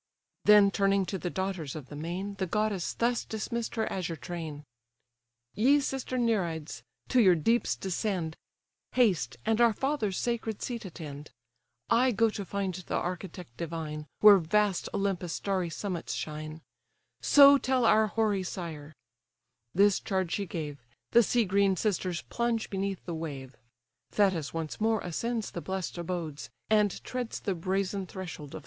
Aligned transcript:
Then 0.45 0.71
turning 0.71 1.05
to 1.05 1.19
the 1.19 1.29
daughters 1.29 1.75
of 1.75 1.89
the 1.89 1.95
main, 1.95 2.33
The 2.39 2.47
goddess 2.47 2.95
thus 2.95 3.23
dismiss'd 3.23 3.75
her 3.75 3.85
azure 3.93 4.15
train: 4.15 4.63
"Ye 5.53 5.79
sister 5.79 6.17
Nereids! 6.17 6.81
to 7.09 7.21
your 7.21 7.35
deeps 7.35 7.75
descend; 7.75 8.35
Haste, 8.93 9.37
and 9.45 9.61
our 9.61 9.73
father's 9.73 10.17
sacred 10.17 10.63
seat 10.63 10.85
attend; 10.85 11.29
I 11.87 12.09
go 12.13 12.31
to 12.31 12.43
find 12.43 12.73
the 12.73 12.95
architect 12.95 13.55
divine, 13.57 14.07
Where 14.21 14.39
vast 14.39 14.89
Olympus' 14.91 15.33
starry 15.33 15.69
summits 15.69 16.15
shine: 16.15 16.61
So 17.21 17.59
tell 17.59 17.85
our 17.85 18.07
hoary 18.07 18.41
sire"—This 18.41 19.99
charge 19.99 20.31
she 20.33 20.47
gave: 20.47 20.79
The 21.11 21.21
sea 21.21 21.45
green 21.45 21.75
sisters 21.75 22.23
plunge 22.23 22.71
beneath 22.71 23.05
the 23.05 23.13
wave: 23.13 23.55
Thetis 24.09 24.51
once 24.51 24.81
more 24.81 25.01
ascends 25.01 25.51
the 25.51 25.61
bless'd 25.61 25.99
abodes, 25.99 26.49
And 26.71 27.03
treads 27.03 27.39
the 27.39 27.53
brazen 27.53 28.07
threshold 28.07 28.47
of 28.47 28.51
the 28.53 28.57
gods. 28.57 28.59